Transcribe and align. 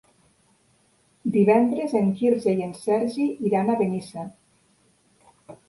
Divendres 1.35 1.93
en 2.01 2.09
Quirze 2.23 2.55
i 2.63 2.67
en 2.69 2.73
Sergi 2.87 3.29
iran 3.53 3.73
a 3.73 3.79
Benissa. 3.85 4.29